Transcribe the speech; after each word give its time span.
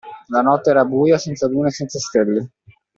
La 0.29 0.41
notte 0.41 0.71
era 0.71 0.83
buia, 0.83 1.19
senza 1.19 1.47
luna 1.47 1.67
e 1.67 1.71
senza 1.71 1.99
stelle. 1.99 2.53